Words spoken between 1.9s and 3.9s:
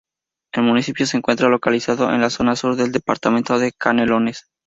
en la zona sur del departamento de